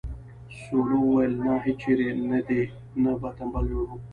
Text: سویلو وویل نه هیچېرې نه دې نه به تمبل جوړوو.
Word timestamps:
سویلو 0.61 0.97
وویل 1.01 1.33
نه 1.45 1.53
هیچېرې 1.65 2.09
نه 2.29 2.39
دې 2.47 2.61
نه 3.03 3.11
به 3.19 3.29
تمبل 3.37 3.63
جوړوو. 3.71 3.97